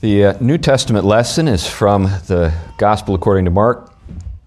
[0.00, 3.92] The uh, New Testament lesson is from the Gospel according to Mark,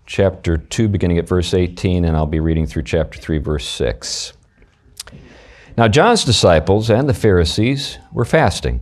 [0.05, 4.31] chapter 2, beginning at verse 18, and I'll be reading through chapter 3, verse 6.
[5.75, 8.79] Now, John's disciples and the Pharisees were fasting.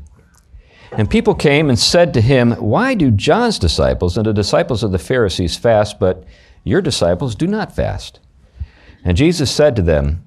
[0.91, 4.91] And people came and said to him, Why do John's disciples and the disciples of
[4.91, 6.23] the Pharisees fast, but
[6.63, 8.19] your disciples do not fast?
[9.03, 10.23] And Jesus said to them,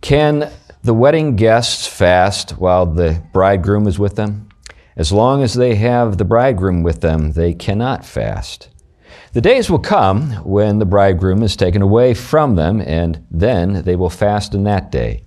[0.00, 0.50] Can
[0.82, 4.48] the wedding guests fast while the bridegroom is with them?
[4.96, 8.70] As long as they have the bridegroom with them, they cannot fast.
[9.34, 13.94] The days will come when the bridegroom is taken away from them, and then they
[13.94, 15.24] will fast in that day.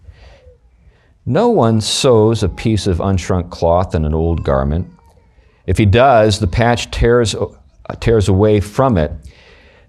[1.25, 4.87] No one sews a piece of unshrunk cloth in an old garment.
[5.67, 7.35] If he does, the patch tears,
[7.99, 9.11] tears away from it,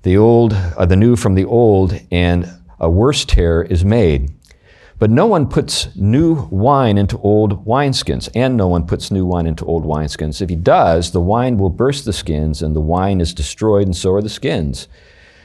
[0.02, 2.46] the old, uh, the new from the old, and
[2.78, 4.30] a worse tear is made.
[5.00, 9.46] But no one puts new wine into old wineskins, and no one puts new wine
[9.46, 10.42] into old wineskins.
[10.42, 13.96] If he does, the wine will burst the skins, and the wine is destroyed, and
[13.96, 14.88] so are the skins.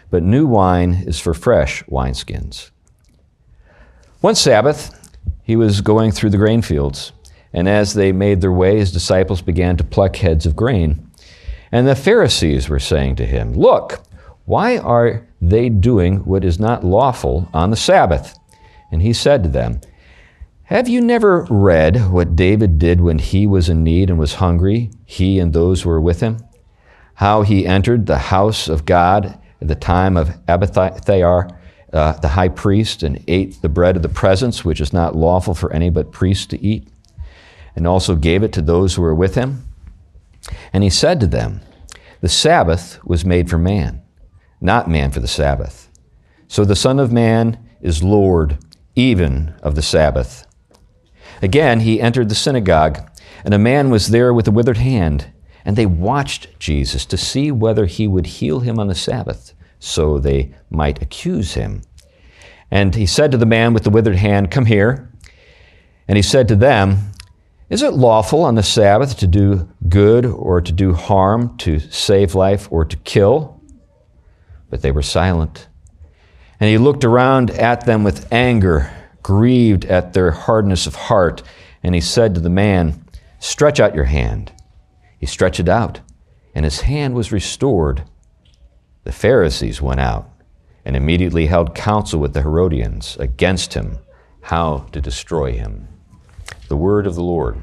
[0.09, 2.70] But new wine is for fresh wineskins.
[4.20, 4.94] One Sabbath,
[5.42, 7.14] he was going through the grain fields,
[7.53, 11.09] and as they made their way, his disciples began to pluck heads of grain.
[11.72, 14.02] And the Pharisees were saying to him, Look,
[14.44, 18.38] why are they doing what is not lawful on the Sabbath?
[18.91, 19.81] And he said to them,
[20.64, 24.92] Have you never read what David did when he was in need and was hungry,
[25.05, 26.38] he and those who were with him?
[27.16, 31.50] How he entered the house of God at the time of Abiathar,
[31.94, 35.53] uh, the high priest, and ate the bread of the presence, which is not lawful
[35.53, 36.88] for any but priests to eat,
[37.75, 39.66] and also gave it to those who were with him?
[40.73, 41.61] And he said to them,
[42.22, 44.02] The Sabbath was made for man,
[44.61, 45.89] not man for the Sabbath.
[46.47, 48.58] So the Son of Man is Lord
[48.96, 50.46] even of the Sabbath.
[51.42, 53.10] Again, he entered the synagogue,
[53.44, 55.32] and a man was there with a withered hand.
[55.66, 60.20] And they watched Jesus to see whether he would heal him on the Sabbath, so
[60.20, 61.82] they might accuse him.
[62.70, 65.11] And he said to the man with the withered hand, Come here.
[66.08, 67.11] And he said to them,
[67.70, 72.36] Is it lawful on the Sabbath to do good or to do harm, to save
[72.36, 73.60] life or to kill?
[74.70, 75.67] But they were silent.
[76.60, 78.92] And he looked around at them with anger,
[79.23, 81.43] grieved at their hardness of heart.
[81.83, 83.04] And he said to the man,
[83.39, 84.52] Stretch out your hand.
[85.20, 85.99] He stretched it out,
[86.54, 88.04] and his hand was restored.
[89.04, 90.30] The Pharisees went out
[90.86, 93.98] and immediately held counsel with the Herodians against him,
[94.42, 95.87] how to destroy him.
[96.67, 97.61] The word of the Lord.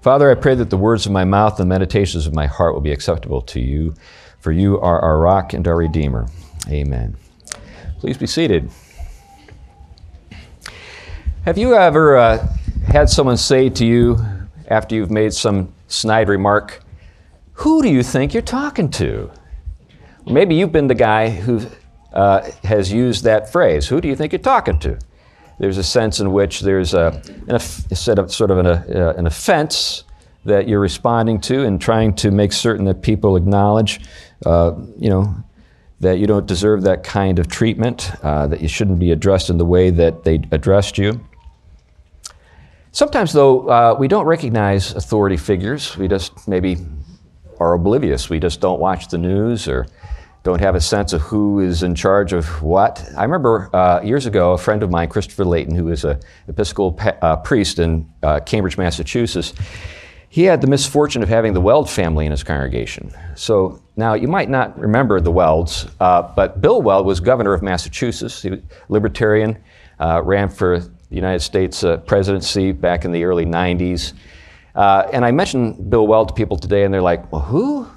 [0.00, 2.74] Father, I pray that the words of my mouth and the meditations of my heart
[2.74, 3.94] will be acceptable to you,
[4.38, 6.26] for you are our rock and our redeemer.
[6.68, 7.16] Amen.
[7.98, 8.70] Please be seated.
[11.44, 12.48] Have you ever uh,
[12.86, 14.18] had someone say to you
[14.68, 16.82] after you've made some snide remark,
[17.54, 19.30] Who do you think you're talking to?
[20.26, 21.66] maybe you've been the guy who
[22.12, 24.98] uh, has used that phrase, Who do you think you're talking to?
[25.58, 28.18] There's a sense in which there's a, an, a sort
[28.50, 30.04] of an, uh, an offense
[30.44, 34.00] that you're responding to and trying to make certain that people acknowledge,
[34.46, 35.34] uh, you know,
[36.00, 39.58] that you don't deserve that kind of treatment, uh, that you shouldn't be addressed in
[39.58, 41.20] the way that they addressed you.
[42.92, 45.96] Sometimes, though, uh, we don't recognize authority figures.
[45.96, 46.78] We just maybe
[47.60, 48.28] are oblivious.
[48.28, 49.86] We just don't watch the news or
[50.42, 53.06] don't have a sense of who is in charge of what.
[53.16, 56.18] I remember uh, years ago, a friend of mine, Christopher Layton, who is an
[56.48, 59.52] Episcopal pa- uh, priest in uh, Cambridge, Massachusetts,
[60.32, 63.12] he had the misfortune of having the Weld family in his congregation.
[63.34, 67.62] So now you might not remember the Welds, uh, but Bill Weld was governor of
[67.62, 68.40] Massachusetts.
[68.40, 69.58] He was libertarian,
[69.98, 74.12] uh, ran for the United States uh, presidency back in the early 90s.
[74.76, 77.88] Uh, and I mentioned Bill Weld to people today, and they're like, well, who?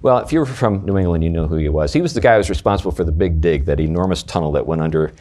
[0.00, 1.92] Well, if you were from New England, you know who he was.
[1.92, 4.66] He was the guy who was responsible for the Big Dig, that enormous tunnel that
[4.66, 5.12] went under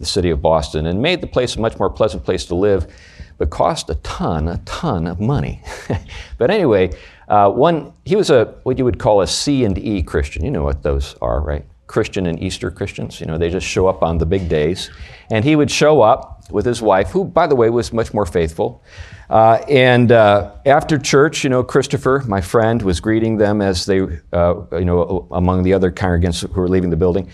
[0.00, 2.92] the city of Boston and made the place a much more pleasant place to live
[3.40, 5.62] but cost a ton, a ton of money.
[6.38, 6.90] but anyway,
[7.26, 10.44] uh, one he was a what you would call a C and E Christian.
[10.44, 11.64] You know what those are, right?
[11.86, 13.18] Christian and Easter Christians.
[13.18, 14.90] You know, they just show up on the big days,
[15.30, 18.26] and he would show up with his wife, who, by the way, was much more
[18.26, 18.82] faithful.
[19.30, 24.00] Uh, and uh, after church, you know, Christopher, my friend, was greeting them as they,
[24.34, 27.30] uh, you know, among the other congregants who were leaving the building.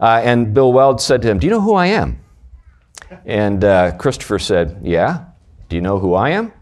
[0.00, 2.18] Uh, and Bill Weld said to him, "Do you know who I am?"
[3.24, 5.26] And uh, Christopher said, "Yeah."
[5.68, 6.52] Do you know who I am?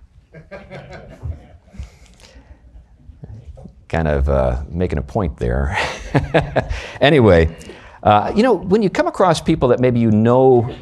[3.93, 5.77] kind of uh, making a point there.
[7.01, 7.55] anyway,
[8.03, 10.75] uh, you know, when you come across people that maybe you know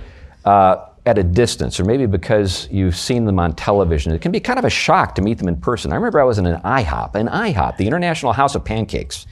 [0.44, 4.38] uh, at a distance, or maybe because you've seen them on television, it can be
[4.38, 5.92] kind of a shock to meet them in person.
[5.92, 9.26] I remember I was in an IHOP, an IHOP, the International House of Pancakes,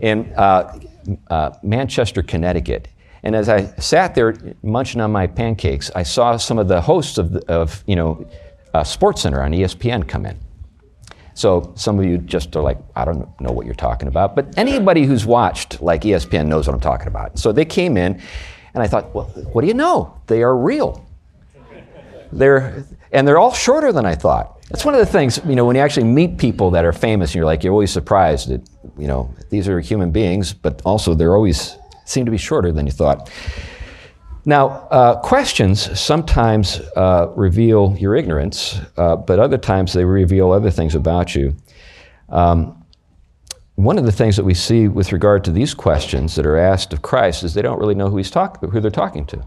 [0.00, 0.78] in uh,
[1.28, 2.88] uh, Manchester, Connecticut.
[3.24, 7.16] And as I sat there munching on my pancakes, I saw some of the hosts
[7.16, 8.28] of, of you know,
[8.74, 10.38] uh, Sports Center on ESPN come in.
[11.32, 14.36] So some of you just are like, I don't know what you're talking about.
[14.36, 17.38] But anybody who's watched like ESPN knows what I'm talking about.
[17.38, 18.20] So they came in,
[18.74, 20.20] and I thought, well, what do you know?
[20.26, 21.04] They are real.
[22.30, 24.60] They're, and they're all shorter than I thought.
[24.68, 27.30] That's one of the things, you know, when you actually meet people that are famous,
[27.30, 28.68] and you're like, you're always surprised that,
[28.98, 32.86] you know, these are human beings, but also they're always seem to be shorter than
[32.86, 33.30] you thought.
[34.46, 40.70] Now, uh, questions sometimes uh, reveal your ignorance, uh, but other times they reveal other
[40.70, 41.56] things about you.
[42.28, 42.84] Um,
[43.76, 46.92] one of the things that we see with regard to these questions that are asked
[46.92, 49.42] of Christ is they don't really know who he's talk- who they're talking to.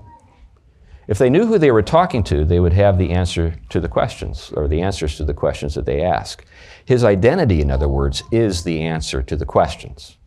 [1.07, 3.88] If they knew who they were talking to, they would have the answer to the
[3.88, 6.44] questions or the answers to the questions that they ask.
[6.83, 10.18] His identity, in other words, is the answer to the questions.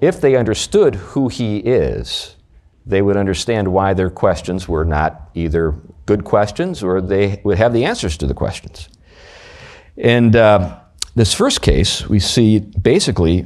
[0.00, 2.36] If they understood who he is,
[2.86, 5.74] they would understand why their questions were not either
[6.06, 8.88] good questions or they would have the answers to the questions.
[9.96, 10.80] And uh,
[11.14, 13.44] this first case, we see basically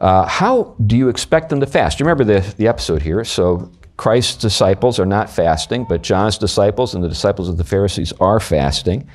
[0.00, 2.00] uh, how do you expect them to fast?
[2.00, 3.24] You remember the, the episode here.
[3.24, 8.12] So Christ's disciples are not fasting, but John's disciples and the disciples of the Pharisees
[8.20, 9.08] are fasting.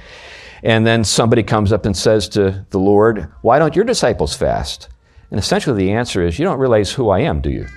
[0.64, 4.90] And then somebody comes up and says to the Lord, Why don't your disciples fast?
[5.32, 7.68] And essentially the answer is, You don't realize who I am, do you?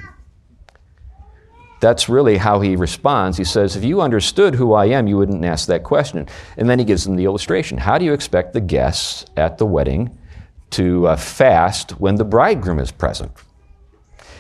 [1.80, 3.36] That's really how he responds.
[3.36, 6.28] He says, If you understood who I am, you wouldn't ask that question.
[6.56, 7.76] And then he gives them the illustration.
[7.76, 10.16] How do you expect the guests at the wedding
[10.70, 13.32] to uh, fast when the bridegroom is present?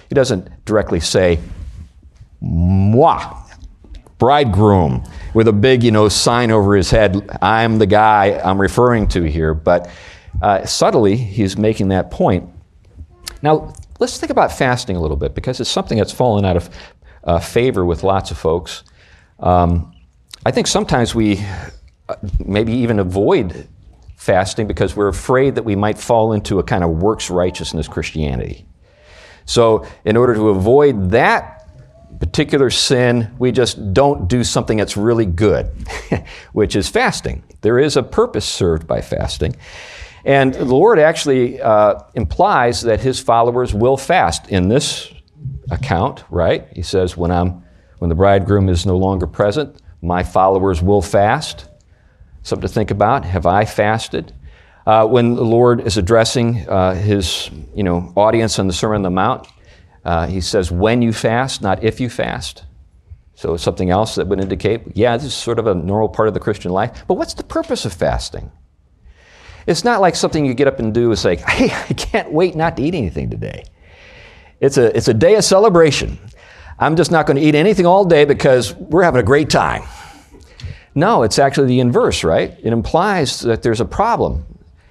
[0.08, 1.40] He doesn't directly say,
[2.40, 3.18] Moi,
[4.18, 5.02] bridegroom,
[5.34, 7.28] with a big, you know, sign over his head.
[7.42, 9.52] I'm the guy I'm referring to here.
[9.52, 9.90] But
[10.40, 12.51] uh, subtly, he's making that point.
[13.42, 16.70] Now, let's think about fasting a little bit because it's something that's fallen out of
[17.24, 18.84] uh, favor with lots of folks.
[19.38, 19.94] Um,
[20.46, 21.44] I think sometimes we
[22.08, 23.68] uh, maybe even avoid
[24.16, 28.64] fasting because we're afraid that we might fall into a kind of works righteousness Christianity.
[29.44, 31.66] So, in order to avoid that
[32.20, 35.66] particular sin, we just don't do something that's really good,
[36.52, 37.42] which is fasting.
[37.62, 39.56] There is a purpose served by fasting.
[40.24, 45.12] And the Lord actually uh, implies that his followers will fast in this
[45.70, 46.68] account, right?
[46.74, 47.64] He says, when, I'm,
[47.98, 51.68] when the bridegroom is no longer present, my followers will fast.
[52.42, 53.24] Something to think about.
[53.24, 54.32] Have I fasted?
[54.86, 59.02] Uh, when the Lord is addressing uh, his you know, audience on the Sermon on
[59.02, 59.46] the Mount,
[60.04, 62.64] uh, he says, when you fast, not if you fast.
[63.34, 66.28] So it's something else that would indicate, yeah, this is sort of a normal part
[66.28, 67.04] of the Christian life.
[67.06, 68.50] But what's the purpose of fasting?
[69.66, 71.12] It's not like something you get up and do.
[71.12, 73.64] It's like, hey, I can't wait not to eat anything today.
[74.60, 76.18] It's a, it's a day of celebration.
[76.78, 79.82] I'm just not going to eat anything all day because we're having a great time.
[80.94, 82.56] No, it's actually the inverse, right?
[82.62, 84.44] It implies that there's a problem.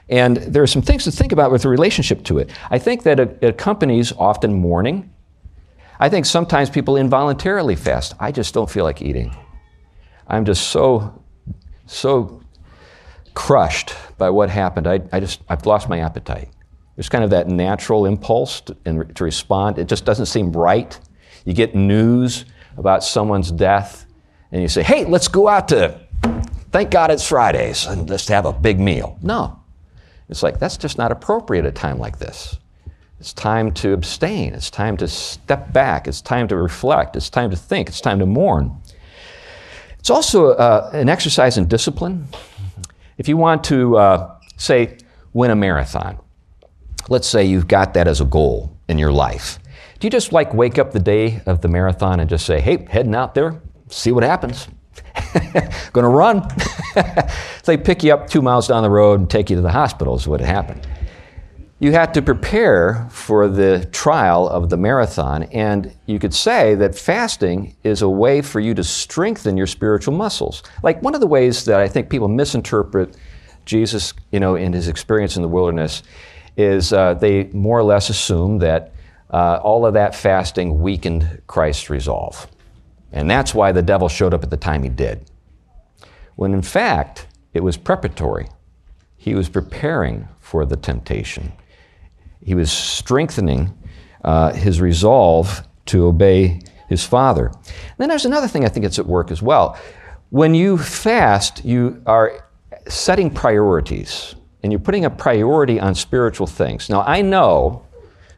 [0.10, 2.50] And there are some things to think about with the relationship to it.
[2.70, 5.14] I think that it accompanies often mourning.
[6.00, 8.14] I think sometimes people involuntarily fast.
[8.20, 9.36] I just don't feel like eating.
[10.28, 11.24] I'm just so,
[11.86, 12.42] so
[13.34, 14.88] crushed by what happened.
[14.88, 16.50] I, I just, I've lost my appetite.
[16.96, 18.76] There's kind of that natural impulse to,
[19.16, 19.80] to respond.
[19.80, 21.00] It just doesn't seem right.
[21.46, 22.46] You get news
[22.78, 24.06] about someone's death,
[24.52, 26.00] and you say, hey, let's go out to,
[26.72, 29.18] thank God it's Fridays, and let's have a big meal.
[29.22, 29.60] No.
[30.30, 32.58] It's like, that's just not appropriate at a time like this.
[33.20, 34.54] It's time to abstain.
[34.54, 36.08] It's time to step back.
[36.08, 37.16] It's time to reflect.
[37.16, 37.88] It's time to think.
[37.88, 38.76] It's time to mourn.
[40.00, 42.28] It's also uh, an exercise in discipline.
[43.22, 44.98] If you want to, uh, say,
[45.32, 46.18] win a marathon,
[47.08, 49.60] let's say you've got that as a goal in your life.
[50.00, 52.84] Do you just like wake up the day of the marathon and just say, hey,
[52.90, 54.68] heading out there, see what happens?
[55.94, 56.48] Gonna run.
[57.66, 60.16] they pick you up two miles down the road and take you to the hospital,
[60.16, 60.88] is what happened.
[61.82, 66.94] You had to prepare for the trial of the marathon, and you could say that
[66.94, 70.62] fasting is a way for you to strengthen your spiritual muscles.
[70.84, 73.18] Like one of the ways that I think people misinterpret
[73.66, 76.04] Jesus, you know, in his experience in the wilderness
[76.56, 78.94] is uh, they more or less assume that
[79.32, 82.46] uh, all of that fasting weakened Christ's resolve.
[83.12, 85.32] And that's why the devil showed up at the time he did.
[86.36, 88.50] When in fact, it was preparatory.
[89.18, 91.54] He was preparing for the temptation.
[92.44, 93.78] He was strengthening
[94.24, 97.48] uh, his resolve to obey his Father.
[97.48, 99.78] And then there's another thing I think it's at work as well.
[100.30, 102.48] When you fast, you are
[102.88, 106.90] setting priorities and you're putting a priority on spiritual things.
[106.90, 107.86] Now, I know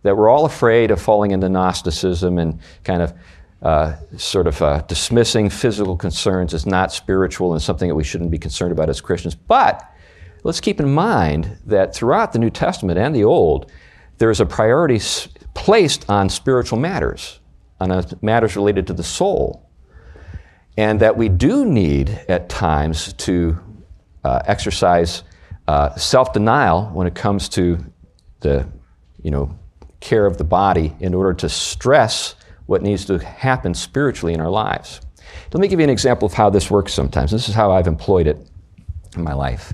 [0.04, 3.14] that we're all afraid of falling into Gnosticism and kind of
[3.62, 8.30] uh, sort of uh, dismissing physical concerns as not spiritual and something that we shouldn't
[8.30, 9.36] be concerned about as Christians.
[9.36, 9.90] But
[10.44, 13.72] let's keep in mind that throughout the New Testament and the Old,
[14.18, 15.00] there is a priority
[15.54, 17.40] placed on spiritual matters,
[17.80, 19.70] on matters related to the soul.
[20.76, 23.60] And that we do need at times to
[24.24, 25.24] uh, exercise
[25.68, 27.78] uh, self denial when it comes to
[28.40, 28.68] the
[29.22, 29.58] you know,
[30.00, 34.50] care of the body in order to stress what needs to happen spiritually in our
[34.50, 35.02] lives.
[35.54, 37.32] Let me give you an example of how this works sometimes.
[37.32, 38.38] This is how I've employed it
[39.16, 39.74] in my life.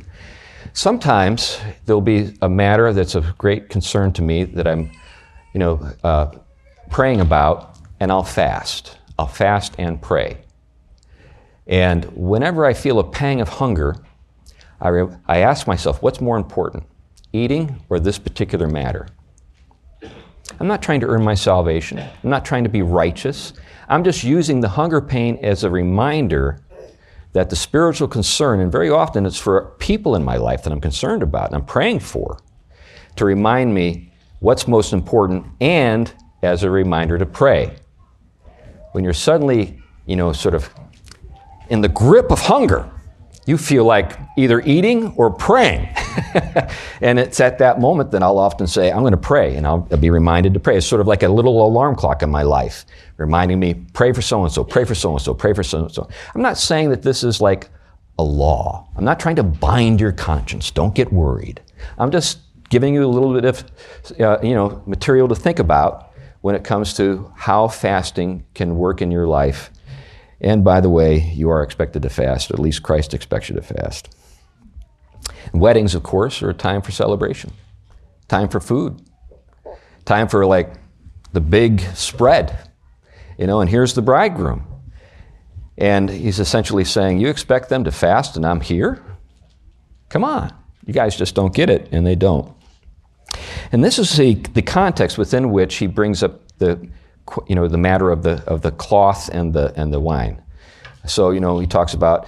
[0.80, 4.90] Sometimes there'll be a matter that's of great concern to me that I'm,
[5.54, 6.32] you know, uh,
[6.90, 8.98] praying about, and I'll fast.
[9.18, 10.38] I'll fast and pray.
[11.68, 13.98] And whenever I feel a pang of hunger,
[14.80, 16.86] I, re- I ask myself, what's more important,
[17.34, 19.10] eating or this particular matter?
[20.62, 22.00] I'm not trying to earn my salvation.
[22.00, 23.52] I'm not trying to be righteous.
[23.90, 26.62] I'm just using the hunger pain as a reminder
[27.34, 30.82] that the spiritual concern, and very often it's for people in my life that I'm
[30.82, 32.40] concerned about and I'm praying for,
[33.16, 37.76] to remind me what's most important and as a reminder to pray.
[38.94, 40.70] When you're suddenly, you know, sort of
[41.70, 42.90] in the grip of hunger,
[43.46, 45.90] you feel like either eating or praying.
[47.02, 49.80] and it's at that moment that I'll often say, I'm going to pray, and I'll,
[49.80, 50.78] be reminded to pray.
[50.78, 52.86] It's sort of like a little alarm clock in my life,
[53.18, 55.84] reminding me, pray for so and so, pray for so and so, pray for so
[55.84, 56.10] and so.
[56.36, 57.70] I'm not saying that this is like
[58.18, 58.88] a law.
[58.96, 60.72] I'm not trying to bind your conscience.
[60.72, 61.62] Don't get worried.
[61.98, 63.64] I'm just giving you a little bit of
[64.20, 66.12] uh, you know, material to think about
[66.42, 69.72] when it comes to how fasting can work in your life
[70.42, 73.62] and by the way, you are expected to fast, at least Christ expects you to
[73.62, 74.16] fast.
[75.54, 77.52] Weddings, of course, are a time for celebration,
[78.28, 79.02] time for food,
[80.06, 80.74] time for like
[81.34, 82.70] the big spread.
[83.38, 84.66] You know, and here's the bridegroom.
[85.78, 89.04] And he's essentially saying, You expect them to fast and I'm here?
[90.10, 90.54] Come on.
[90.86, 92.52] You guys just don't get it, and they don't.
[93.72, 96.90] And this is the, the context within which he brings up the
[97.48, 100.42] you know, the matter of the, of the cloth and the, and the wine.
[101.06, 102.28] So, you know, he talks about,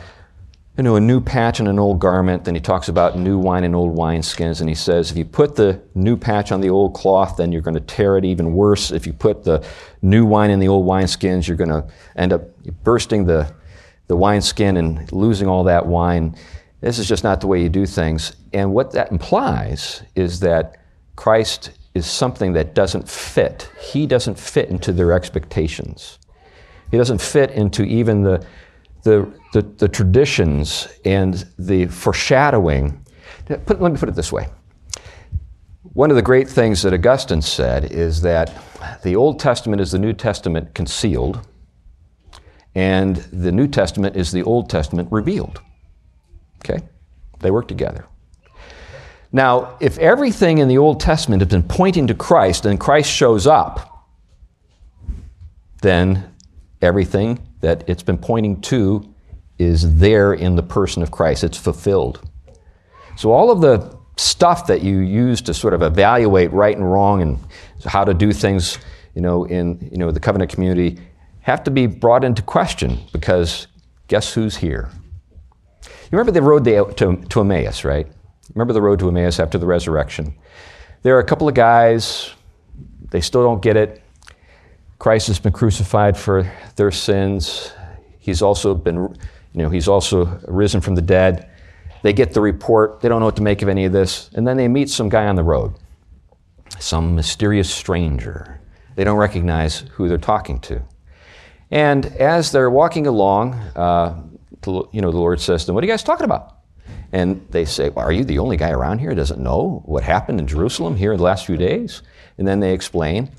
[0.81, 2.43] you know, a new patch and an old garment.
[2.43, 4.61] Then he talks about new wine and old wineskins.
[4.61, 7.61] And he says, if you put the new patch on the old cloth, then you're
[7.61, 8.89] going to tear it even worse.
[8.89, 9.63] If you put the
[10.01, 12.41] new wine in the old wineskins, you're going to end up
[12.83, 13.53] bursting the,
[14.07, 16.35] the wineskin and losing all that wine.
[16.79, 18.35] This is just not the way you do things.
[18.51, 20.77] And what that implies is that
[21.15, 23.69] Christ is something that doesn't fit.
[23.79, 26.17] He doesn't fit into their expectations.
[26.89, 28.43] He doesn't fit into even the,
[29.03, 33.03] the, the, the traditions and the foreshadowing.
[33.45, 34.47] Put, let me put it this way.
[35.93, 38.53] One of the great things that Augustine said is that
[39.03, 41.45] the Old Testament is the New Testament concealed,
[42.75, 45.61] and the New Testament is the Old Testament revealed.
[46.63, 46.85] Okay?
[47.39, 48.05] They work together.
[49.33, 53.47] Now, if everything in the Old Testament has been pointing to Christ and Christ shows
[53.47, 54.07] up,
[55.81, 56.33] then
[56.81, 59.07] everything that it's been pointing to
[59.57, 61.43] is there in the person of Christ.
[61.43, 62.27] It's fulfilled.
[63.15, 67.21] So, all of the stuff that you use to sort of evaluate right and wrong
[67.21, 67.39] and
[67.85, 68.77] how to do things,
[69.15, 70.99] you know, in you know, the covenant community
[71.41, 73.67] have to be brought into question because
[74.07, 74.89] guess who's here?
[75.83, 78.07] You remember the road to, to Emmaus, right?
[78.53, 80.35] Remember the road to Emmaus after the resurrection?
[81.03, 82.33] There are a couple of guys,
[83.09, 84.03] they still don't get it.
[85.01, 87.73] Christ has been crucified for their sins.
[88.19, 91.49] He's also been, you know, he's also risen from the dead.
[92.03, 94.47] They get the report, they don't know what to make of any of this, and
[94.47, 95.73] then they meet some guy on the road,
[96.77, 98.61] some mysterious stranger.
[98.93, 100.83] They don't recognize who they're talking to.
[101.71, 104.21] And as they're walking along, uh,
[104.67, 106.57] you know, the Lord says to them, What are you guys talking about?
[107.11, 110.03] And they say, well, Are you the only guy around here who doesn't know what
[110.03, 112.03] happened in Jerusalem here in the last few days?
[112.37, 113.31] And then they explain.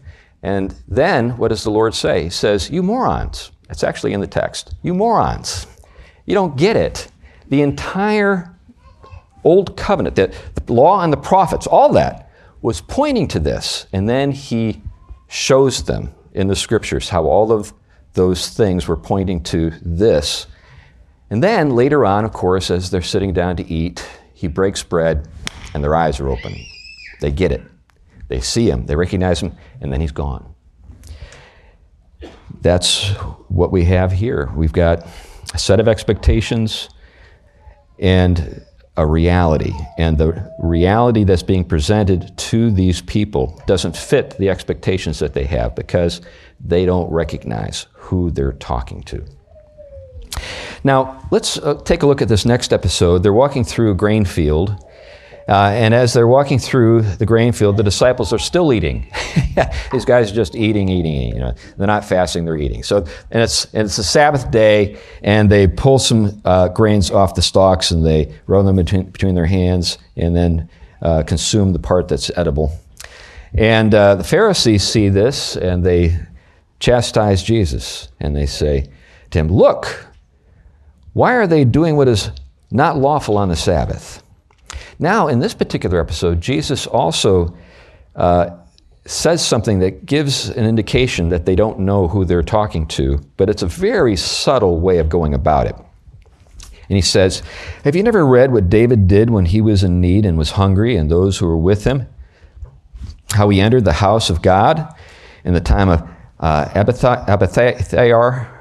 [0.42, 2.24] And then what does the Lord say?
[2.24, 3.52] He says, You morons.
[3.70, 4.74] It's actually in the text.
[4.82, 5.66] You morons.
[6.26, 7.08] You don't get it.
[7.48, 8.54] The entire
[9.44, 12.30] Old Covenant, the, the law and the prophets, all that
[12.60, 13.86] was pointing to this.
[13.92, 14.82] And then he
[15.28, 17.72] shows them in the scriptures how all of
[18.14, 20.46] those things were pointing to this
[21.32, 25.26] and then later on, of course, as they're sitting down to eat, he breaks bread
[25.72, 26.54] and their eyes are open.
[27.22, 27.62] They get it.
[28.32, 30.54] They see him, they recognize him, and then he's gone.
[32.62, 33.10] that's
[33.48, 34.50] what we have here.
[34.56, 35.06] We've got
[35.52, 36.88] a set of expectations
[37.98, 38.64] and
[38.96, 39.74] a reality.
[39.98, 45.44] And the reality that's being presented to these people doesn't fit the expectations that they
[45.44, 46.22] have because
[46.58, 49.22] they don't recognize who they're talking to.
[50.84, 53.22] Now, let's uh, take a look at this next episode.
[53.22, 54.82] They're walking through a grain field
[55.48, 59.06] uh, and as they're walking through the grain field, the disciples are still eating.
[59.92, 61.34] These guys are just eating, eating, eating.
[61.34, 62.82] You know, they're not fasting; they're eating.
[62.82, 62.98] So,
[63.30, 67.42] and it's and it's a Sabbath day, and they pull some uh, grains off the
[67.42, 70.68] stalks and they roll them between, between their hands, and then
[71.02, 72.72] uh, consume the part that's edible.
[73.54, 76.18] And uh, the Pharisees see this, and they
[76.78, 78.88] chastise Jesus, and they say
[79.30, 80.06] to him, "Look,
[81.14, 82.30] why are they doing what is
[82.70, 84.21] not lawful on the Sabbath?"
[85.02, 87.56] Now, in this particular episode, Jesus also
[88.14, 88.50] uh,
[89.04, 93.50] says something that gives an indication that they don't know who they're talking to, but
[93.50, 95.74] it's a very subtle way of going about it.
[96.88, 97.42] And he says,
[97.82, 100.94] Have you never read what David did when he was in need and was hungry,
[100.94, 102.06] and those who were with him?
[103.32, 104.86] How he entered the house of God
[105.42, 107.26] in the time of uh, Abiathar,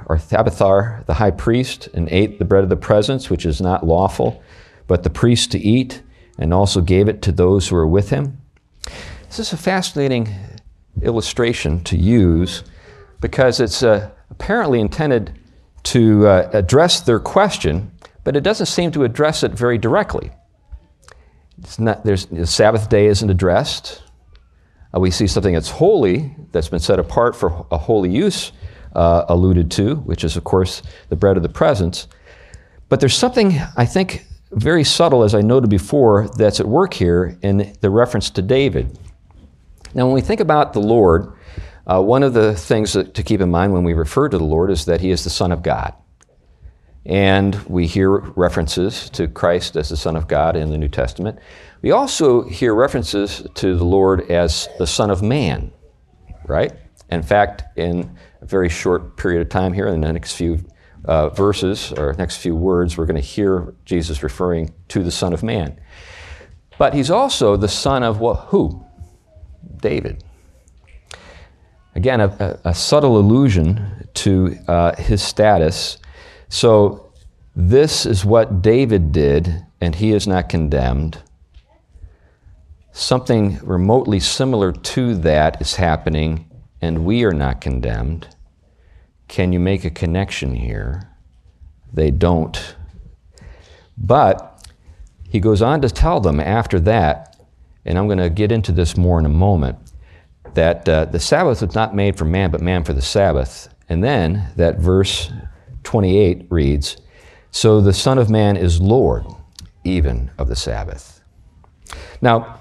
[0.08, 3.86] or Abiathar, the high priest, and ate the bread of the presence, which is not
[3.86, 4.42] lawful,
[4.88, 6.02] but the priest to eat
[6.38, 8.38] and also gave it to those who were with him.
[9.28, 10.36] This is a fascinating
[11.02, 12.64] illustration to use
[13.22, 15.40] because it's uh, apparently intended
[15.84, 17.92] to uh, address their question,
[18.24, 20.32] but it doesn't seem to address it very directly.
[21.60, 24.04] It's not, there's, the Sabbath day isn't addressed.
[24.94, 28.52] Uh, we see something that's holy, that's been set apart for a holy use,
[28.96, 32.08] uh, alluded to, which is, of course, the bread of the presence.
[32.90, 37.38] But there's something, I think, very subtle, as I noted before, that's at work here
[37.42, 38.98] in the reference to David.
[39.94, 41.34] Now, when we think about the Lord,
[41.88, 44.44] uh, one of the things that, to keep in mind when we refer to the
[44.44, 45.94] Lord is that He is the Son of God.
[47.06, 51.40] And we hear references to Christ as the Son of God in the New Testament.
[51.82, 55.72] We also hear references to the Lord as the Son of Man,
[56.46, 56.74] right?
[57.10, 60.60] In fact, in a very short period of time here, in the next few
[61.06, 65.34] uh, verses or next few words, we're going to hear Jesus referring to the Son
[65.34, 65.80] of Man.
[66.78, 68.84] But he's also the son of what, who?
[69.82, 70.24] David.
[71.96, 75.98] Again, a, a, a subtle allusion to uh, his status.
[76.50, 77.12] So,
[77.56, 81.22] this is what David did, and he is not condemned.
[82.94, 86.50] Something remotely similar to that is happening,
[86.82, 88.36] and we are not condemned.
[89.32, 91.10] Can you make a connection here?
[91.94, 92.76] They don't.
[93.98, 94.70] But
[95.24, 97.38] he goes on to tell them after that,
[97.86, 99.78] and I'm going to get into this more in a moment,
[100.54, 103.74] that uh, the Sabbath was not made for man, but man for the Sabbath.
[103.88, 105.32] And then that verse
[105.84, 106.98] 28 reads,
[107.52, 109.26] So the Son of Man is Lord
[109.86, 111.24] even of the Sabbath.
[112.22, 112.60] Now,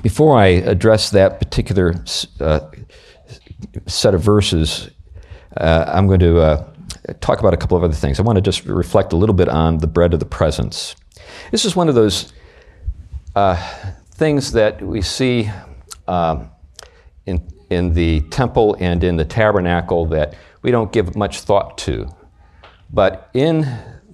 [0.00, 1.94] before I address that particular
[2.40, 2.70] uh,
[3.86, 4.88] set of verses
[5.56, 6.66] uh, I'm going to uh,
[7.20, 8.18] talk about a couple of other things.
[8.20, 10.94] I want to just reflect a little bit on the bread of the presence.
[11.50, 12.32] This is one of those
[13.34, 13.56] uh,
[14.12, 15.50] things that we see
[16.06, 16.50] um,
[17.26, 22.08] in, in the temple and in the tabernacle that we don't give much thought to.
[22.92, 23.66] But in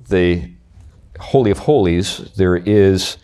[0.08, 0.52] the
[1.18, 3.16] Holy of Holies, there is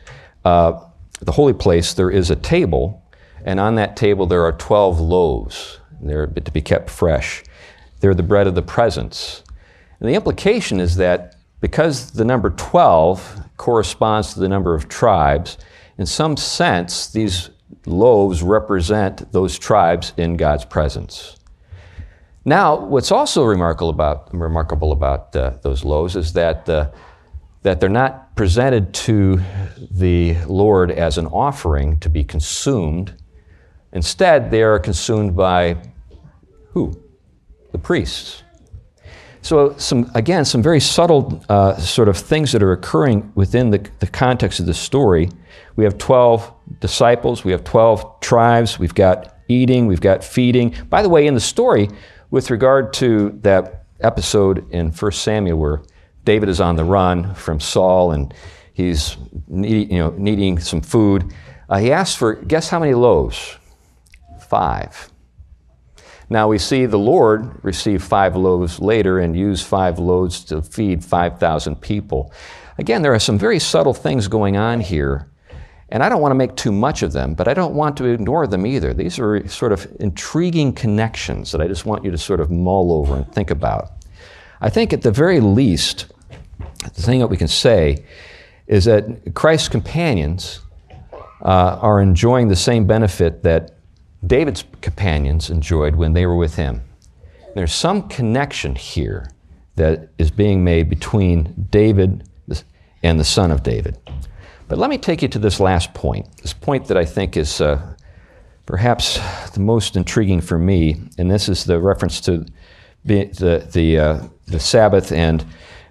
[0.44, 0.80] uh,
[1.20, 3.02] the holy place, there is a table,
[3.44, 5.78] and on that table there are 12 loaves.
[6.00, 7.44] They're to be kept fresh.
[8.02, 9.44] They're the bread of the presence.
[10.00, 15.56] And the implication is that because the number 12 corresponds to the number of tribes,
[15.98, 17.50] in some sense, these
[17.86, 21.36] loaves represent those tribes in God's presence.
[22.44, 26.90] Now, what's also remarkable about, remarkable about uh, those loaves is that, uh,
[27.62, 29.40] that they're not presented to
[29.92, 33.14] the Lord as an offering to be consumed.
[33.92, 35.76] Instead, they are consumed by
[36.70, 37.00] who?
[37.72, 38.42] The priests.
[39.42, 43.84] So, some, again, some very subtle uh, sort of things that are occurring within the,
[43.98, 45.30] the context of the story.
[45.74, 50.74] We have 12 disciples, we have 12 tribes, we've got eating, we've got feeding.
[50.88, 51.88] By the way, in the story,
[52.30, 55.82] with regard to that episode in 1 Samuel where
[56.24, 58.32] David is on the run from Saul and
[58.72, 59.16] he's
[59.48, 61.32] need, you know, needing some food,
[61.68, 63.56] uh, he asks for, guess how many loaves?
[64.48, 65.11] Five.
[66.28, 71.04] Now we see the Lord receive five loaves later and use five loaves to feed
[71.04, 72.32] 5,000 people.
[72.78, 75.28] Again, there are some very subtle things going on here.
[75.90, 78.06] And I don't want to make too much of them, but I don't want to
[78.06, 78.94] ignore them either.
[78.94, 82.92] These are sort of intriguing connections that I just want you to sort of mull
[82.92, 83.90] over and think about.
[84.62, 86.06] I think at the very least,
[86.82, 88.06] the thing that we can say
[88.66, 90.60] is that Christ's companions
[91.44, 93.74] uh, are enjoying the same benefit that
[94.26, 96.82] David's companions enjoyed when they were with him.
[97.54, 99.30] There's some connection here
[99.76, 102.28] that is being made between David
[103.02, 103.98] and the son of David.
[104.68, 107.60] But let me take you to this last point, this point that I think is
[107.60, 107.94] uh,
[108.64, 109.18] perhaps
[109.50, 112.46] the most intriguing for me, and this is the reference to
[113.04, 115.44] the, the, uh, the Sabbath and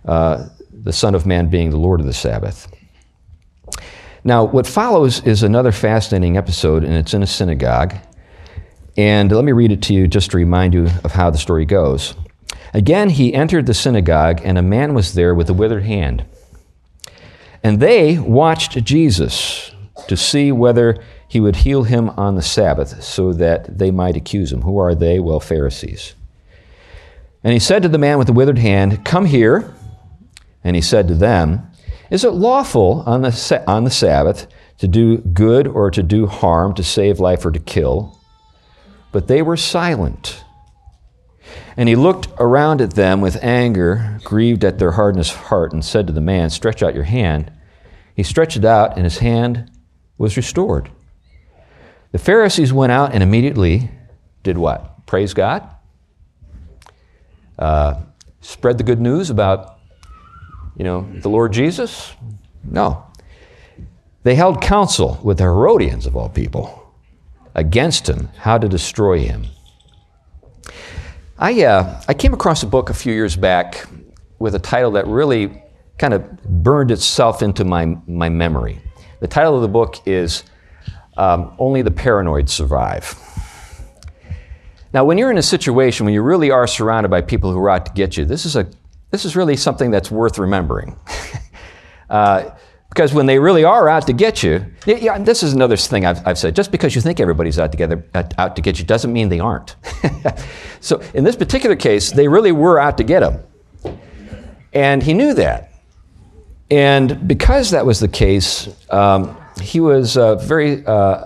[0.06, 2.72] uh, the Son of Man being the Lord of the Sabbath.
[4.24, 7.96] Now, what follows is another fascinating episode, and it's in a synagogue.
[8.98, 11.66] And let me read it to you just to remind you of how the story
[11.66, 12.16] goes.
[12.74, 16.26] Again, he entered the synagogue, and a man was there with a withered hand.
[17.64, 19.72] And they watched Jesus
[20.08, 24.52] to see whether he would heal him on the Sabbath so that they might accuse
[24.52, 24.64] him.
[24.64, 25.20] Who are they?
[25.20, 26.16] Well, Pharisees.
[27.44, 29.74] And he said to the man with the withered hand, Come here.
[30.64, 31.72] And he said to them,
[32.10, 34.48] Is it lawful on the, on the Sabbath
[34.80, 38.20] to do good or to do harm, to save life or to kill?
[39.12, 40.44] But they were silent.
[41.76, 45.84] And he looked around at them with anger, grieved at their hardness of heart, and
[45.84, 47.52] said to the man, Stretch out your hand.
[48.16, 49.72] He stretched it out, and his hand
[50.18, 50.90] was restored.
[52.12, 53.90] The Pharisees went out and immediately
[54.44, 55.06] did what?
[55.06, 55.68] Praise God?
[57.58, 58.02] Uh,
[58.42, 59.80] spread the good news about,
[60.76, 62.14] you know, the Lord Jesus?
[62.64, 63.06] No.
[64.24, 66.81] They held counsel with the Herodians, of all people,
[67.56, 69.46] against him, how to destroy him.
[71.38, 73.88] I, uh, I came across a book a few years back
[74.40, 75.64] with a title that really
[75.98, 78.80] kind of burned itself into my, my memory.
[79.20, 80.44] The title of the book is
[81.18, 83.16] um, Only the Paranoid Survive.
[84.94, 87.70] Now, when you're in a situation when you really are surrounded by people who are
[87.70, 88.68] out to get you, this is, a,
[89.10, 90.98] this is really something that's worth remembering.
[92.10, 92.52] uh,
[92.92, 96.28] because when they really are out to get you, yeah, this is another thing I've,
[96.28, 96.58] I've said.
[96.58, 99.78] Just because you think everybody's out together out to get you doesn't mean they aren't.
[100.82, 103.96] so in this particular case, they really were out to get him,
[104.74, 105.72] and he knew that.
[106.70, 111.24] And because that was the case, um, he was uh, very, uh,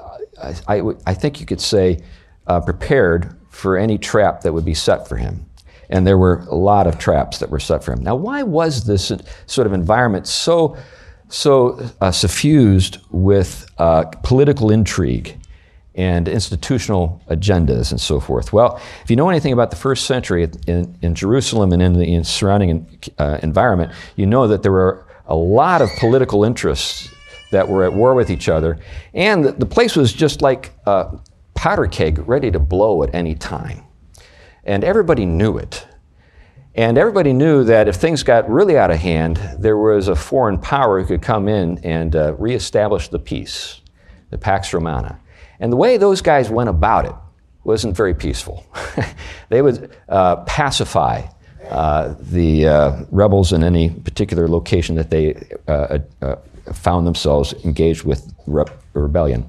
[0.67, 1.99] I, I, think you could say,
[2.47, 5.45] uh, prepared for any trap that would be set for him.
[5.89, 8.03] And there were a lot of traps that were set for him.
[8.03, 9.11] Now, why was this
[9.45, 10.77] sort of environment so?
[11.29, 15.37] So uh, suffused with uh, political intrigue
[15.95, 18.51] and institutional agendas and so forth.
[18.51, 22.13] Well, if you know anything about the first century in, in Jerusalem and in the
[22.13, 27.09] in surrounding uh, environment, you know that there were a lot of political interests
[27.51, 28.77] that were at war with each other,
[29.13, 31.17] and the, the place was just like a
[31.53, 33.83] powder keg ready to blow at any time.
[34.65, 35.87] And everybody knew it.
[36.75, 40.57] And everybody knew that if things got really out of hand, there was a foreign
[40.57, 43.79] power who could come in and uh, reestablish the peace,
[44.29, 45.17] the Pax Romana.
[45.61, 47.13] And the way those guys went about it
[47.63, 48.65] wasn't very peaceful.
[49.49, 51.21] they would uh, pacify
[51.69, 56.35] uh, the uh, rebels in any particular location that they uh, uh,
[56.73, 59.47] found themselves engaged with re- rebellion.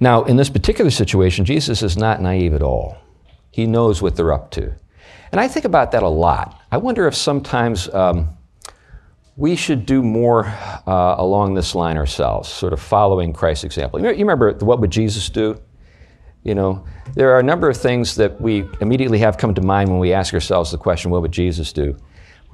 [0.00, 2.98] Now, in this particular situation, Jesus is not naive at all.
[3.50, 4.74] He knows what they're up to.
[5.32, 6.60] And I think about that a lot.
[6.70, 8.30] I wonder if sometimes um,
[9.36, 14.00] we should do more uh, along this line ourselves, sort of following Christ's example.
[14.00, 15.60] You remember, what would Jesus do?
[16.42, 19.90] You know, there are a number of things that we immediately have come to mind
[19.90, 21.96] when we ask ourselves the question, what would Jesus do?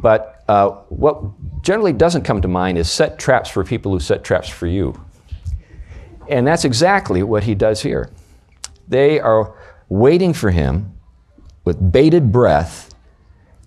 [0.00, 1.22] But uh, what
[1.62, 4.98] generally doesn't come to mind is set traps for people who set traps for you.
[6.28, 8.10] And that's exactly what he does here.
[8.88, 9.54] They are
[9.88, 10.93] waiting for him
[11.64, 12.94] with bated breath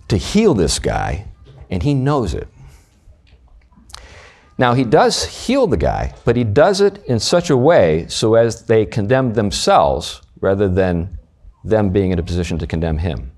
[0.08, 1.26] to heal this guy,
[1.70, 2.48] and he knows it.
[4.56, 8.34] Now, he does heal the guy, but he does it in such a way so
[8.34, 11.18] as they condemn themselves rather than
[11.64, 13.30] them being in a position to condemn him.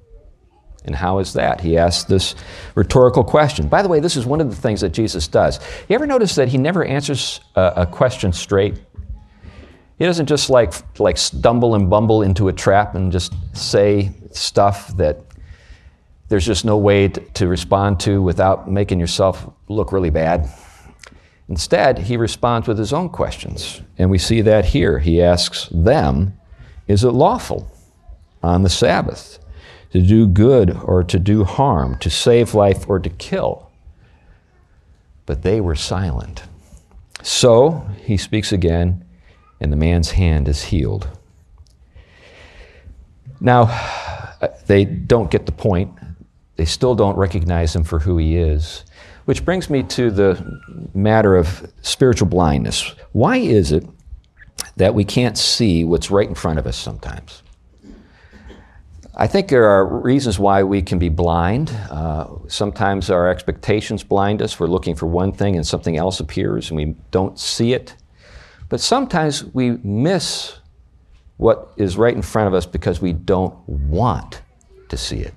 [0.86, 1.60] And how is that?
[1.60, 2.34] He asks this
[2.74, 3.68] rhetorical question.
[3.68, 5.60] By the way, this is one of the things that Jesus does.
[5.88, 8.80] You ever notice that he never answers a, a question straight?
[10.00, 14.96] He doesn't just like, like stumble and bumble into a trap and just say stuff
[14.96, 15.20] that
[16.28, 20.48] there's just no way to, to respond to without making yourself look really bad.
[21.50, 23.82] Instead, he responds with his own questions.
[23.98, 25.00] And we see that here.
[25.00, 26.32] He asks them,
[26.88, 27.70] Is it lawful
[28.42, 29.38] on the Sabbath
[29.92, 33.70] to do good or to do harm, to save life or to kill?
[35.26, 36.44] But they were silent.
[37.22, 39.04] So he speaks again,
[39.60, 41.08] and the man's hand is healed.
[43.40, 43.66] Now,
[44.66, 45.92] they don't get the point.
[46.56, 48.84] They still don't recognize him for who he is.
[49.24, 50.60] Which brings me to the
[50.94, 52.94] matter of spiritual blindness.
[53.12, 53.86] Why is it
[54.76, 57.42] that we can't see what's right in front of us sometimes?
[59.14, 61.70] I think there are reasons why we can be blind.
[61.90, 64.58] Uh, sometimes our expectations blind us.
[64.58, 67.94] We're looking for one thing and something else appears and we don't see it.
[68.70, 70.56] But sometimes we miss
[71.36, 74.42] what is right in front of us because we don't want
[74.88, 75.34] to see it.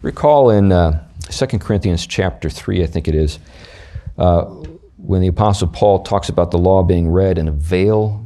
[0.00, 3.40] Recall in uh, 2 Corinthians chapter 3, I think it is,
[4.16, 4.42] uh,
[4.98, 8.24] when the Apostle Paul talks about the law being read in a veil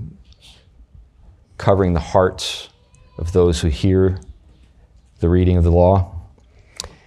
[1.57, 2.69] covering the hearts
[3.17, 4.21] of those who hear
[5.21, 6.15] the reading of the law.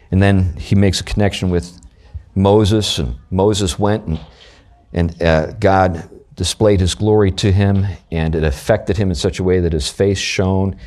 [0.09, 1.79] And then he makes a connection with
[2.33, 4.19] Moses, and Moses went and,
[4.93, 9.43] and uh, God displayed his glory to him, and it affected him in such a
[9.43, 10.77] way that his face shone.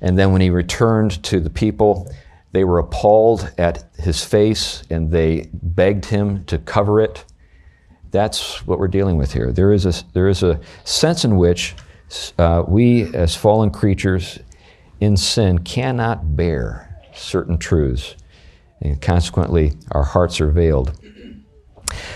[0.00, 2.08] And then when he returned to the people,
[2.52, 7.24] they were appalled at his face and they begged him to cover it.
[8.10, 9.52] That's what we're dealing with here.
[9.52, 11.74] There is a, there is a sense in which
[12.38, 14.38] uh, we, as fallen creatures,
[15.00, 18.14] in sin cannot bear certain truths,
[18.80, 20.98] and consequently, our hearts are veiled.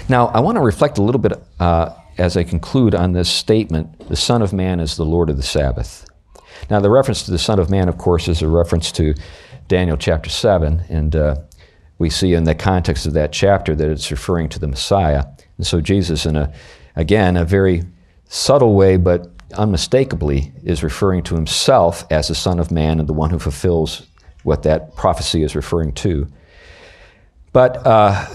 [0.09, 4.09] Now, I want to reflect a little bit uh, as I conclude on this statement
[4.09, 6.09] the Son of Man is the Lord of the Sabbath.
[6.71, 9.15] Now, the reference to the Son of Man, of course, is a reference to
[9.67, 11.35] Daniel chapter 7, and uh,
[11.99, 15.25] we see in the context of that chapter that it's referring to the Messiah.
[15.57, 16.53] And so, Jesus, in a,
[16.95, 17.83] again, a very
[18.29, 23.13] subtle way, but unmistakably is referring to himself as the Son of Man and the
[23.13, 24.07] one who fulfills
[24.45, 26.29] what that prophecy is referring to.
[27.53, 28.29] But uh,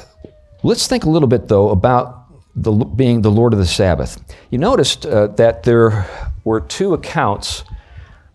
[0.61, 2.16] let's think a little bit, though, about
[2.57, 4.21] the, being the Lord of the Sabbath.
[4.49, 6.09] You noticed uh, that there
[6.43, 7.63] were two accounts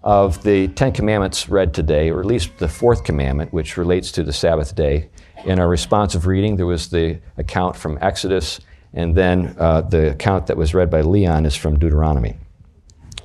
[0.05, 4.23] of the Ten Commandments read today, or at least the fourth commandment, which relates to
[4.23, 5.11] the Sabbath day.
[5.45, 8.61] In our responsive reading, there was the account from Exodus,
[8.95, 12.37] and then uh, the account that was read by Leon is from Deuteronomy.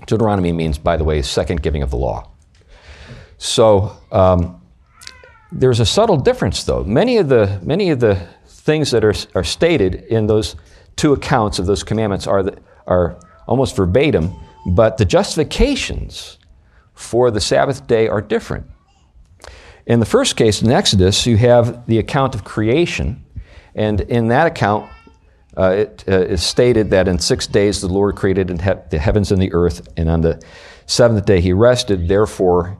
[0.07, 2.31] Deuteronomy means, by the way, second giving of the law.
[3.37, 4.61] So um,
[5.51, 6.83] there's a subtle difference, though.
[6.83, 10.55] Many of the, many of the things that are, are stated in those
[10.97, 14.33] two accounts of those commandments are, the, are almost verbatim,
[14.65, 16.37] but the justifications
[16.93, 18.65] for the Sabbath day are different.
[19.85, 23.23] In the first case, in Exodus, you have the account of creation,
[23.73, 24.89] and in that account,
[25.55, 29.41] uh, it uh, is stated that in six days the Lord created the heavens and
[29.41, 30.43] the earth, and on the
[30.87, 32.07] seventh day he rested.
[32.07, 32.77] Therefore,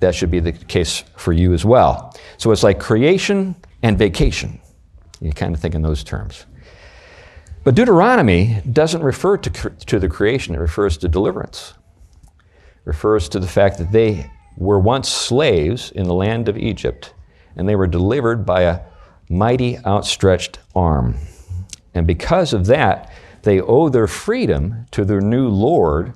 [0.00, 2.14] that should be the case for you as well.
[2.36, 4.60] So it's like creation and vacation.
[5.20, 6.46] You kind of think in those terms.
[7.64, 11.74] But Deuteronomy doesn't refer to, to the creation, it refers to deliverance.
[12.24, 12.40] It
[12.84, 17.14] refers to the fact that they were once slaves in the land of Egypt,
[17.54, 18.80] and they were delivered by a
[19.28, 21.16] mighty outstretched arm.
[21.94, 26.14] And because of that, they owe their freedom to their new Lord,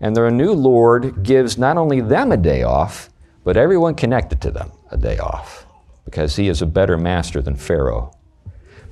[0.00, 3.10] and their new Lord gives not only them a day off,
[3.42, 5.66] but everyone connected to them a day off,
[6.04, 8.12] because he is a better master than Pharaoh.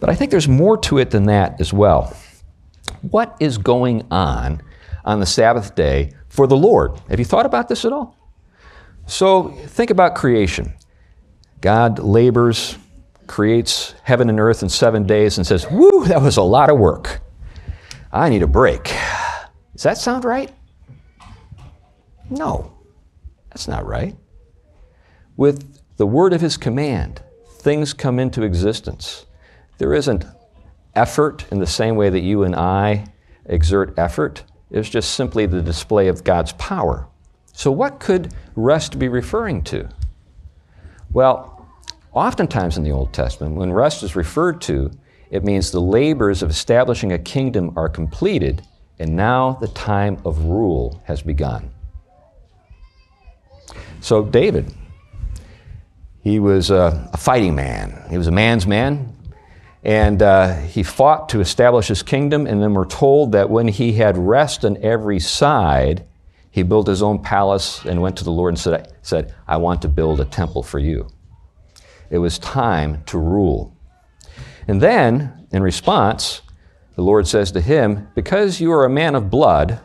[0.02, 2.12] But I think there's more to it than that as well.
[3.02, 4.60] What is going on
[5.04, 7.00] on the Sabbath day for the Lord?
[7.08, 8.16] Have you thought about this at all?
[9.06, 10.74] So think about creation.
[11.60, 12.76] God labors
[13.28, 16.80] creates heaven and earth in seven days and says, Woo, that was a lot of
[16.80, 17.20] work.
[18.10, 18.92] I need a break.
[19.72, 20.50] Does that sound right?
[22.28, 22.72] No,
[23.50, 24.16] that's not right.
[25.36, 27.22] With the word of his command,
[27.60, 29.26] things come into existence.
[29.82, 30.24] There isn't
[30.94, 33.06] effort in the same way that you and I
[33.46, 34.44] exert effort.
[34.70, 37.08] It's just simply the display of God's power.
[37.52, 39.88] So, what could rest be referring to?
[41.12, 41.66] Well,
[42.12, 44.92] Oftentimes in the Old Testament, when rest is referred to,
[45.32, 48.62] it means the labors of establishing a kingdom are completed,
[49.00, 51.72] and now the time of rule has begun.
[54.00, 54.72] So, David,
[56.22, 59.16] he was a, a fighting man, he was a man's man,
[59.82, 62.46] and uh, he fought to establish his kingdom.
[62.46, 66.06] And then we're told that when he had rest on every side,
[66.50, 69.82] he built his own palace and went to the Lord and said, said I want
[69.82, 71.08] to build a temple for you.
[72.10, 73.76] It was time to rule.
[74.68, 76.42] And then, in response,
[76.94, 79.80] the Lord says to him, Because you are a man of blood,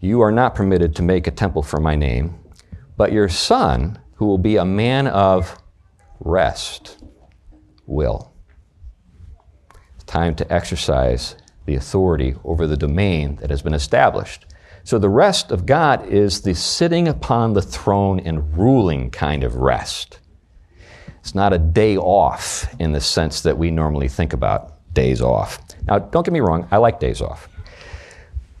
[0.00, 2.38] you are not permitted to make a temple for my name,
[2.96, 5.56] but your son, who will be a man of
[6.18, 7.02] rest,
[7.86, 8.29] will.
[10.10, 14.44] Time to exercise the authority over the domain that has been established.
[14.82, 19.54] So the rest of God is the sitting upon the throne and ruling kind of
[19.54, 20.18] rest.
[21.20, 25.60] It's not a day off in the sense that we normally think about days off.
[25.86, 27.48] Now, don't get me wrong, I like days off.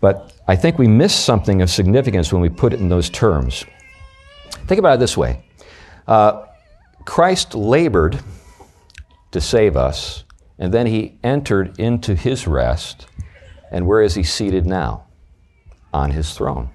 [0.00, 3.64] But I think we miss something of significance when we put it in those terms.
[4.68, 5.42] Think about it this way
[6.06, 6.46] uh,
[7.04, 8.20] Christ labored
[9.32, 10.22] to save us,
[10.60, 13.06] and then he entered into his rest.
[13.72, 15.06] And where is he seated now?
[15.92, 16.68] On his throne.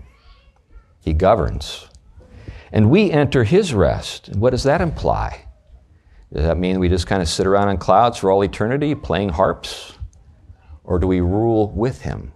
[1.02, 1.88] He governs.
[2.72, 4.36] And we enter his rest.
[4.36, 5.46] What does that imply?
[6.34, 9.30] Does that mean we just kind of sit around on clouds for all eternity playing
[9.30, 9.94] harps?
[10.84, 12.34] Or do we rule with him?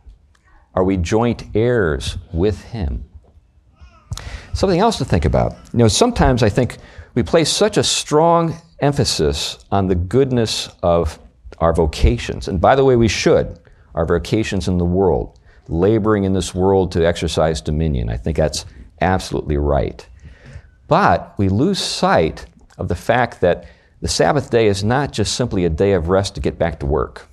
[0.76, 3.10] Are we joint heirs with him?
[4.54, 5.54] Something else to think about.
[5.74, 6.78] You know, sometimes I think
[7.16, 11.20] we place such a strong emphasis on the goodness of
[11.58, 12.48] our vocations.
[12.48, 13.60] And by the way, we should.
[13.96, 18.10] Our vocations in the world, laboring in this world to exercise dominion.
[18.10, 18.66] I think that's
[19.02, 20.08] absolutely right.
[20.88, 22.46] But we lose sight
[22.78, 23.66] of the fact that
[24.02, 26.86] the Sabbath day is not just simply a day of rest to get back to
[26.86, 27.28] work.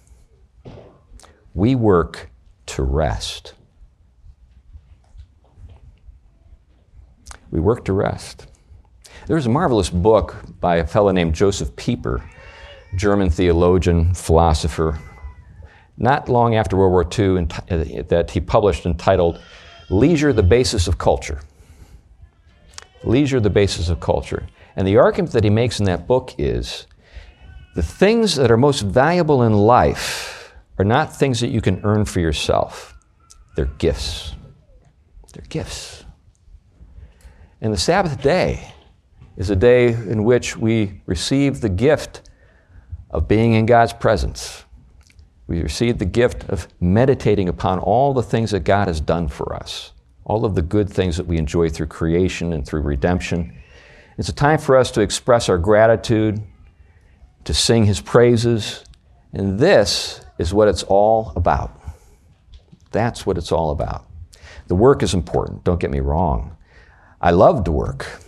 [1.55, 2.31] We work
[2.67, 3.55] to rest.
[7.51, 8.47] We work to rest.
[9.27, 12.29] There's a marvelous book by a fellow named Josef Pieper,
[12.95, 14.99] German theologian, philosopher,
[15.99, 19.41] not long after World War II, uh, that he published entitled
[19.89, 21.41] Leisure, the Basis of Culture.
[23.05, 24.47] Leisure, the Basis of Culture.
[24.75, 26.87] And the argument that he makes in that book is
[27.75, 32.05] the things that are most valuable in life are not things that you can earn
[32.05, 32.95] for yourself,
[33.55, 34.35] they're gifts.
[35.33, 36.05] They're gifts.
[37.61, 38.73] And the Sabbath day
[39.37, 42.26] is a day in which we receive the gift
[43.17, 44.67] of being in God's presence.
[45.47, 49.57] We receive the gift of meditating upon all the things that God has done for
[49.57, 49.93] us,
[50.25, 53.57] all of the good things that we enjoy through creation and through redemption.
[54.19, 56.43] It's a time for us to express our gratitude,
[57.45, 58.85] to sing His praises,
[59.33, 61.81] and this is what it's all about.
[62.91, 64.05] That's what it's all about.
[64.67, 66.55] The work is important, don't get me wrong.
[67.23, 68.21] I love to work.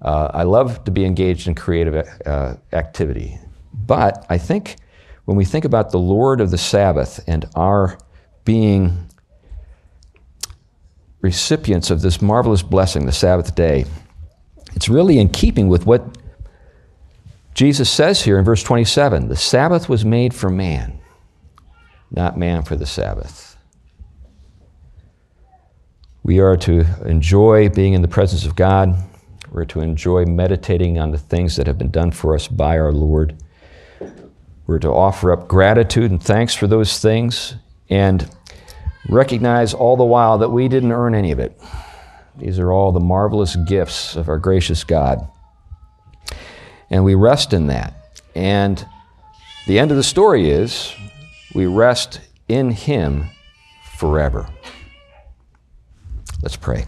[0.00, 3.38] Uh, I love to be engaged in creative uh, activity.
[3.86, 4.76] But I think
[5.24, 7.98] when we think about the Lord of the Sabbath and our
[8.44, 9.08] being
[11.20, 13.84] recipients of this marvelous blessing, the Sabbath day,
[14.74, 16.18] it's really in keeping with what
[17.54, 21.00] Jesus says here in verse 27 the Sabbath was made for man,
[22.10, 23.56] not man for the Sabbath.
[26.22, 28.96] We are to enjoy being in the presence of God
[29.56, 32.92] we're to enjoy meditating on the things that have been done for us by our
[32.92, 33.42] Lord.
[34.66, 37.54] We're to offer up gratitude and thanks for those things
[37.88, 38.28] and
[39.08, 41.60] recognize all the while that we didn't earn any of it.
[42.36, 45.26] These are all the marvelous gifts of our gracious God.
[46.90, 47.94] And we rest in that.
[48.34, 48.84] And
[49.66, 50.94] the end of the story is
[51.54, 53.30] we rest in Him
[53.96, 54.48] forever.
[56.42, 56.86] Let's pray.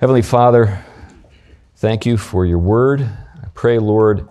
[0.00, 0.84] Heavenly Father,
[1.80, 3.02] Thank you for your word.
[3.02, 4.28] I pray, Lord,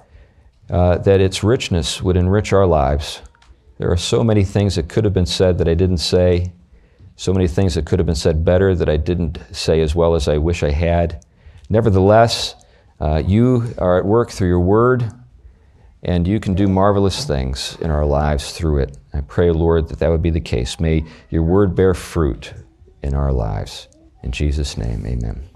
[0.69, 3.21] uh, that its richness would enrich our lives.
[3.77, 6.51] There are so many things that could have been said that I didn't say,
[7.15, 10.15] so many things that could have been said better that I didn't say as well
[10.15, 11.25] as I wish I had.
[11.69, 12.55] Nevertheless,
[12.99, 15.11] uh, you are at work through your word,
[16.03, 18.97] and you can do marvelous things in our lives through it.
[19.13, 20.79] I pray, Lord, that that would be the case.
[20.79, 22.53] May your word bear fruit
[23.01, 23.87] in our lives.
[24.23, 25.49] In Jesus' name, amen.